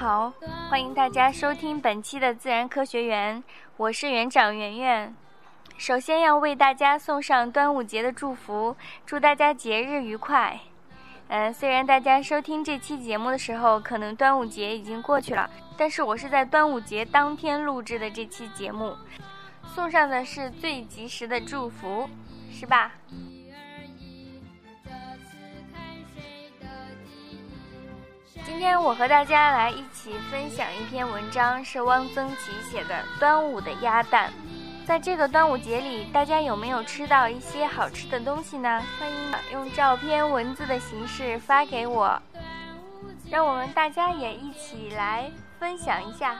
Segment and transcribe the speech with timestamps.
[0.00, 0.32] 好，
[0.70, 3.44] 欢迎大家收听本期的自然科学园，
[3.76, 5.14] 我是园长圆圆。
[5.76, 10.58] 首先要为大家送上端午节的祝福，祝大家节日愉快。
[11.28, 18.96] 嗯，虽然大家收听这期节目的时候，可能端午节已经过去了，但是我是在端午节当天录制的这期节目，
[19.74, 22.08] 送上的是最及时的祝福，
[22.50, 22.92] 是吧？
[28.44, 34.30] 今天我和大家来一起分享一篇文章，是汪曾祺写的《端午的鸭蛋》。
[34.86, 38.82] 在这个端午节里，大家有没有吃到一些好吃的东西呢？
[38.98, 42.20] 欢迎用照片、文字的形式发给我，
[43.30, 46.34] 让我们大家也一起来分享一下，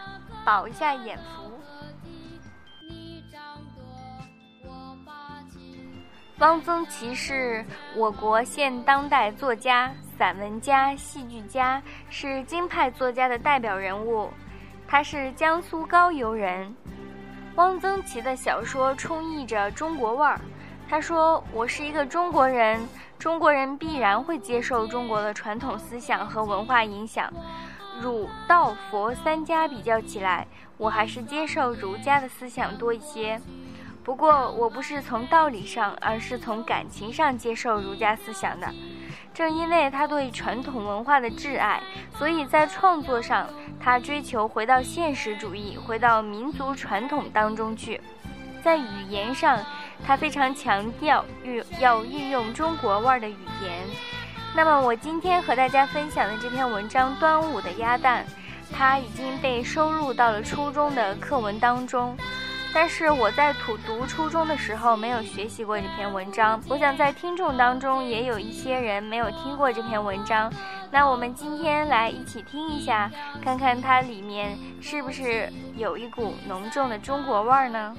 [0.44, 1.59] 饱一下眼福。
[6.40, 7.62] 汪曾祺是
[7.94, 9.92] 我国现当代作家。
[10.16, 14.30] 散文家、戏剧家是京派作家的代表人物，
[14.88, 16.74] 他是江苏高邮人。
[17.56, 20.40] 汪曾祺的小说充溢着中国味儿。
[20.88, 27.30] 他说：“我是一个中国人，中国人必然会接受中国的传统思想和文化影响。
[28.00, 30.46] 儒、道、佛三家比较起来，
[30.78, 33.38] 我还是接受儒家的思想多一些。
[34.02, 38.68] 不过，我不是从道理上，而是从感情上接受儒家思想的。”
[39.32, 41.80] 正因为他对传统文化的挚爱，
[42.18, 48.00] 所以在创作上，他追求回到现实主义，回到民族传统当中去。
[48.62, 49.58] 在语言上，
[50.04, 53.86] 他非常强调运要运用中国味儿的语言。
[54.54, 58.26] 那么，我今天和大家分享的这篇文章《端午的鸭蛋》，
[58.76, 62.16] 它已经被收录到了初中的课文当中。
[62.72, 70.50] 但是我在读读初中的时候没有学习过这篇文章，我想在听众当中也有一些人没有听过这篇文章，
[70.90, 73.10] 那我们今天来一起听一下，
[73.42, 77.96] 看看它里面是不是有一股浓重的中国味儿呢？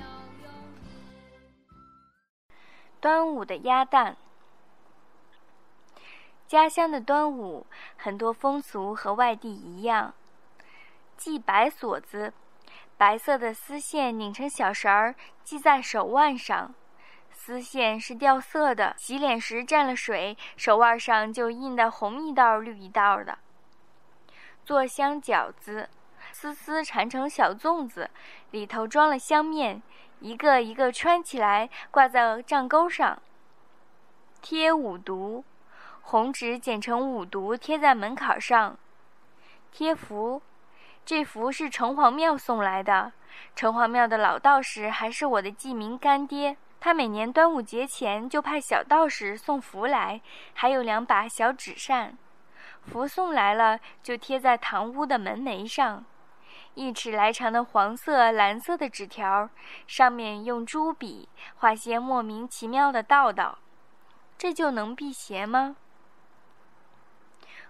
[3.01, 4.15] 端午的鸭蛋，
[6.47, 10.13] 家乡的端午很多风俗和外地一样，
[11.17, 12.33] 系白锁子。
[13.01, 16.71] 白色的丝线拧成小绳儿，系在手腕上。
[17.31, 23.39] 丝线是掉色的，洗脸时沾了水，手腕上就印的红一道绿一道的。
[24.63, 25.89] 做香饺子，
[26.31, 28.11] 丝丝缠成小粽子，
[28.51, 29.81] 里头装了香面，
[30.19, 33.19] 一个一个穿起来，挂在帐钩上。
[34.43, 35.43] 贴五毒，
[36.03, 38.77] 红纸剪成五毒，贴在门槛上。
[39.71, 40.43] 贴符。
[41.11, 43.11] 这幅是城隍庙送来的，
[43.53, 46.55] 城隍庙的老道士还是我的记名干爹。
[46.79, 50.21] 他每年端午节前就派小道士送符来，
[50.53, 52.17] 还有两把小纸扇。
[52.83, 56.05] 符送来了，就贴在堂屋的门楣上，
[56.75, 59.49] 一尺来长的黄色、蓝色的纸条，
[59.85, 61.27] 上面用朱笔
[61.57, 63.57] 画些莫名其妙的道道。
[64.37, 65.75] 这就能辟邪吗？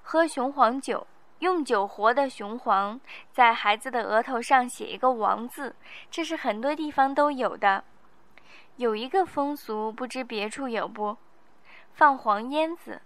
[0.04, 1.08] 喝雄黄酒。
[1.42, 5.76] 用酒活的雄黄，在孩子的额头上写一个“王”字，
[6.12, 7.84] 这是很多地方都有的。
[8.76, 11.18] 有一个风俗，不知别处有不？
[11.94, 13.02] 放黄烟子。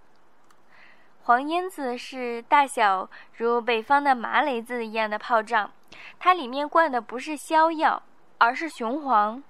[1.24, 5.72] 黄烟子是大小如北方的麻雷子一样的炮仗，
[6.20, 8.04] 它里面灌的不是硝药，
[8.40, 9.42] 而是雄黄。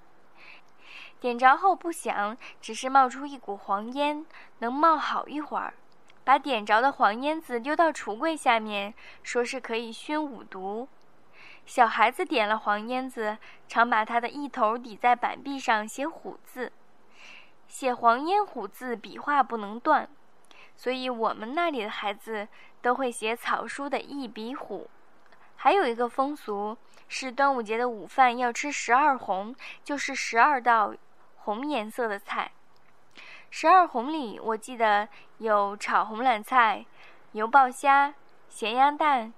[1.20, 4.24] 点着后不响，只是冒出一股黄烟，
[4.60, 5.74] 能冒好一会儿。
[6.26, 8.94] 把点着的黄烟子丢到橱柜下面，
[9.24, 10.90] 说是可以熏五毒。
[11.66, 13.38] 小孩子点了黄烟子，
[13.68, 16.72] 常把他的一头抵在板壁上写虎字。
[17.68, 20.10] 写黄烟虎字，笔画不能断，
[20.76, 22.48] 所以我们那里的孩子
[22.82, 24.90] 都会写草书的一笔虎。
[25.56, 30.94] 还有一个风俗是端午节的午饭要吃十二红，就是十二道
[31.38, 32.52] 红颜色的菜。
[33.50, 35.08] 十二红里，我记得
[35.38, 36.86] 有炒红榄菜、
[37.32, 38.14] 油爆虾、
[38.50, 39.34] 咸鸭蛋，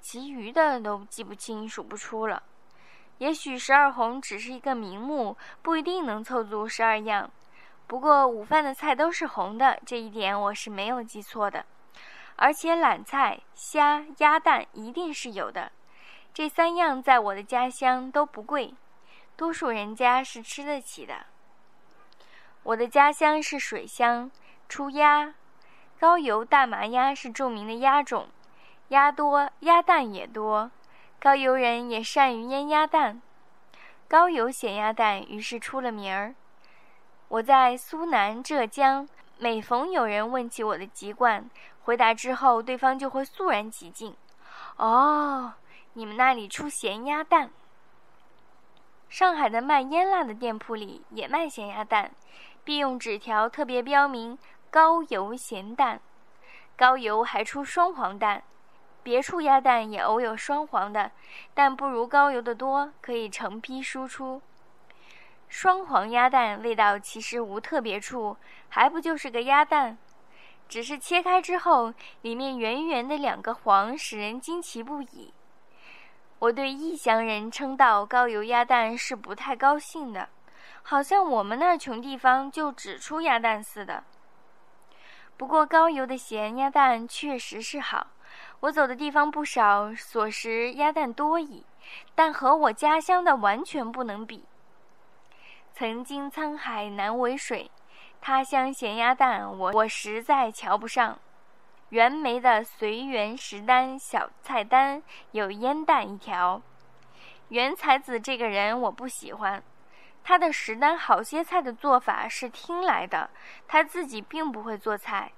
[0.00, 2.42] 其余的都记不清、数不出了。
[3.18, 7.30] 也许十二红只是一个名目，不一定能凑足十二样。
[7.86, 11.64] 不过午饭的菜都是红的，这一点我是没有记错的。
[12.36, 15.70] 而且榄菜、虾、鸭蛋一定是有的。
[16.32, 18.74] 这三样在我的家乡都不贵，
[19.36, 21.26] 多数人家是吃得起的。
[22.64, 24.30] 我的家乡是水乡，
[24.68, 25.34] 出鸭，
[25.98, 28.28] 高邮大麻鸭是著名的鸭种，
[28.88, 30.70] 鸭多，鸭蛋也多，
[31.18, 33.20] 高邮人也善于腌鸭蛋，
[34.06, 36.34] 高邮咸鸭蛋于是出了名儿。
[37.28, 41.48] 我在苏南、浙江，每逢有人问起我的籍贯，
[41.82, 44.14] 回答之后，对方就会肃然起敬
[44.76, 45.54] ：“哦，
[45.94, 47.50] 你们那里出咸鸭蛋。
[49.08, 52.10] 上海的卖腌腊的店铺里也卖咸鸭蛋，
[52.64, 54.38] 并用纸条特别标明
[54.70, 56.00] “高邮咸蛋”。
[56.76, 58.42] 高邮还出双黄蛋，
[59.02, 61.12] 别处鸭蛋也偶有双黄的，
[61.54, 64.40] 但不如高邮的多，可以成批输出。
[65.48, 68.36] 双黄鸭蛋味道其实无特别处，
[68.70, 69.98] 还不就是个鸭蛋，
[70.66, 71.92] 只是切开之后，
[72.22, 75.34] 里面圆圆的两个黄，使人惊奇不已。
[76.38, 80.28] 我对异乡人称道高邮鸭蛋是不太高兴的，
[80.82, 84.04] 好像我们那穷地方就只出鸭蛋似的。
[85.36, 88.06] 不过高邮的咸鸭蛋确实是好，
[88.60, 91.64] 我走的地方不少，所食鸭蛋多矣，
[92.14, 94.44] 但和我家乡的完全不能比。
[95.72, 97.70] 曾经沧海难为水，
[98.20, 101.18] 他乡咸鸭蛋我我实在瞧不上。
[101.88, 106.62] 袁枚的随园食单小菜单有腌蛋一条。
[107.48, 109.62] 袁才子这个人我不喜欢，
[110.24, 113.30] 他的食单好些菜的做法是听来的，
[113.66, 115.32] 他自己并不会做菜。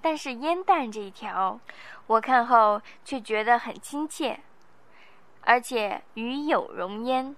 [0.00, 1.60] 但是腌蛋这一条，
[2.06, 4.40] 我看后却觉得很亲切，
[5.42, 7.36] 而且与有容焉。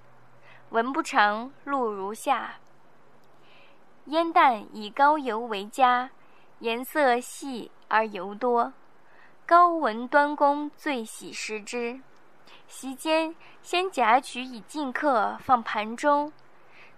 [0.71, 2.55] 文不成，录如下：
[4.07, 6.11] 腌蛋以高油为佳，
[6.61, 7.71] 颜色细。
[7.89, 8.73] 而油多，
[9.45, 12.01] 高文端公最喜食之。
[12.67, 16.33] 席间先夹取以尽客，放盘中。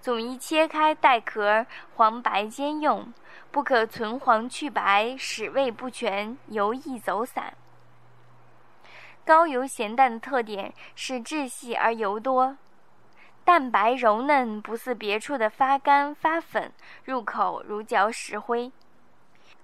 [0.04, 1.64] 总宜切开带壳，
[1.96, 3.10] 黄白兼用，
[3.50, 7.54] 不可存黄去白，使味不全，油易走散。
[9.24, 12.58] 高油咸蛋的特点是质细而油多，
[13.46, 16.70] 蛋白柔嫩，不似别处的发干发粉，
[17.04, 18.70] 入口如嚼石灰。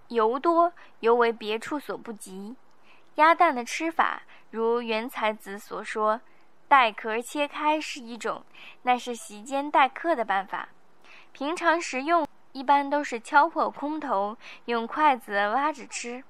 [0.09, 2.57] 油多，尤为别处所不及。
[3.17, 6.23] 鸭蛋的吃法，如袁才子所说，
[6.71, 8.45] 带壳切开是一种，
[8.83, 10.69] 那是席间待客的办法。
[11.33, 14.37] 平常食用，一般都是敲破空头，
[14.67, 16.23] 用筷子挖着吃。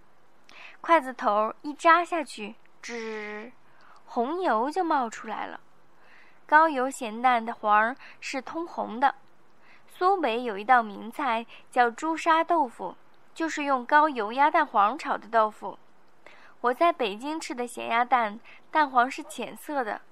[0.80, 3.52] 筷子头一扎下去，吱，
[4.06, 5.60] 红油就冒出来了。
[6.46, 9.16] 高油咸蛋的黄是通红的。
[9.86, 12.96] 苏北有一道名菜叫朱砂豆腐。
[13.32, 15.78] 就是用高油鸭蛋黄炒的豆腐。
[16.62, 18.38] 我在北京吃的咸鸭蛋，
[18.70, 20.02] 蛋黄是浅色的，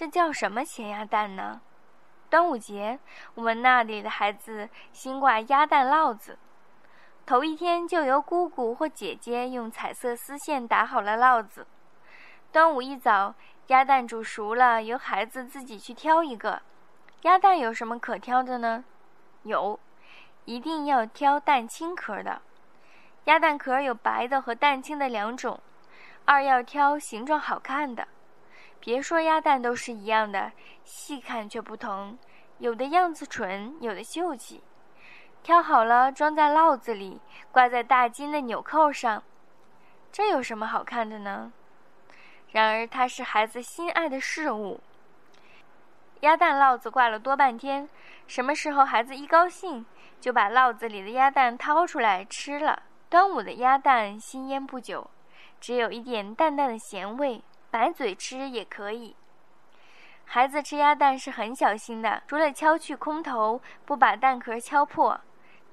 [0.00, 1.60] 这叫什么咸鸭蛋呢？
[2.30, 2.98] 端午节，
[3.34, 6.38] 我们那里的孩子新挂鸭蛋烙子，
[7.26, 11.66] 头一天就由姑姑或姐姐用彩色丝线打好了烙子。
[12.50, 13.34] 端午一早，
[13.66, 16.62] 鸭蛋煮熟了，由孩子自己去挑一个。
[17.24, 18.82] 鸭蛋有什么可挑的呢？
[19.42, 19.78] 有，
[20.46, 22.40] 一定要挑蛋清壳的。
[23.24, 25.60] 鸭蛋壳有白的和蛋清的两种，
[26.24, 28.08] 二要挑形状好看的。
[28.80, 30.50] 别说鸭蛋都是一样的，
[30.82, 32.18] 细看却不同，
[32.58, 34.62] 有的样子蠢，有的秀气。
[35.42, 37.20] 挑好了装在烙子里，
[37.52, 39.22] 挂在大金的纽扣上，
[40.10, 41.52] 这有什么好看的呢？
[42.52, 44.80] 然而它是孩子心爱的事物。
[46.20, 47.88] 鸭蛋烙子挂了多半天，
[48.26, 49.86] 什么时候孩子一高兴，
[50.20, 52.82] 就把烙子里的鸭蛋掏出来吃了。
[53.08, 55.08] 端午的鸭蛋新腌不久，
[55.60, 59.14] 只有一点淡淡的咸味，白嘴吃也可以。
[60.24, 65.20] 孩子吃鸭蛋是很小心的，除了敲去空头，不把蛋壳敲破，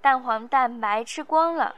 [0.01, 1.75] 蛋黄蛋白吃光了，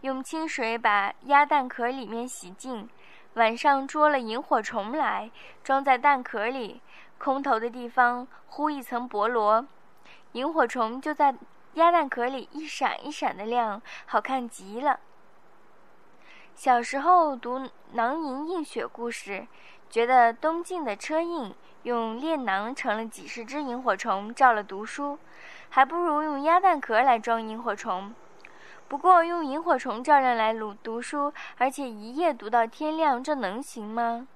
[0.00, 2.88] 用清水把鸭蛋壳里面洗净。
[3.34, 5.30] 晚上捉了萤火虫来，
[5.62, 6.80] 装在蛋壳里，
[7.18, 9.66] 空头的地方糊一层薄膜，
[10.32, 11.34] 萤火虫就在。
[11.74, 14.98] 鸭蛋壳里一闪一闪的亮，好看极了。
[16.58, 17.60] 小时候读
[17.92, 19.46] 《囊萤映雪》故事，
[19.88, 25.16] 觉得东晋的车胤用炼囊盛了几十只萤火虫，照了读书，
[25.68, 28.12] 还不如用鸭蛋壳来装萤火虫。
[28.88, 34.26] 不过用萤火虫照亮来读读书，而且一夜读到天亮，这能行吗？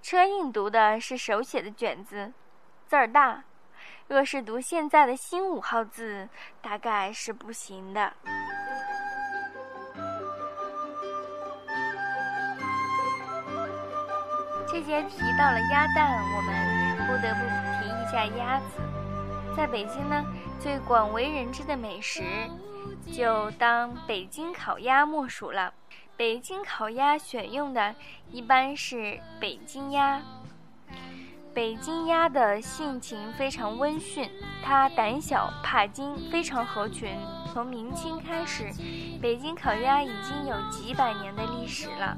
[0.00, 2.32] 车胤读的是手写的卷子，
[2.86, 3.42] 字儿大。
[4.06, 6.28] 若是读现在的新五号字，
[6.62, 8.12] 大概是不行的。
[14.76, 17.40] 这节提到了鸭蛋，我们不得不
[17.80, 18.64] 提一下鸭子。
[19.56, 20.22] 在北京呢，
[20.60, 22.22] 最广为人知的美食，
[23.10, 25.72] 就当北京烤鸭莫属了。
[26.14, 27.94] 北京烤鸭选用的
[28.30, 30.20] 一般是北京鸭。
[31.54, 34.30] 北京鸭的性情非常温驯，
[34.62, 37.16] 它胆小怕惊，非常合群。
[37.50, 38.70] 从明清开始，
[39.22, 42.14] 北京烤鸭已经有几百年的历史了。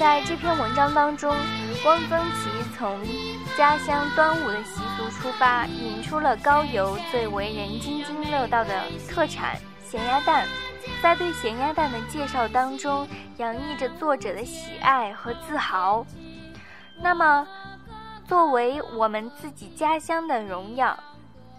[0.00, 1.36] 在这篇文章当中，
[1.84, 2.98] 汪曾祺从
[3.54, 10.46] 家乡端午的习俗出发，引出了高邮最为人津津乐道的特产咸鸭蛋。
[11.02, 16.06] 在对咸鸭蛋的介绍当中，洋溢着作者的喜爱和自豪。
[17.02, 17.46] 那么，
[18.26, 20.98] 作为我们自己家乡的荣耀，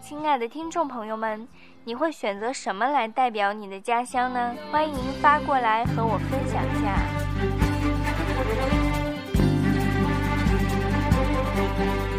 [0.01, 1.48] 亲爱的听众朋友们，
[1.83, 4.55] 你会选择什么来代表你的家乡呢？
[4.71, 7.71] 欢迎发过来和我分享一下。
[11.74, 12.11] Thank you.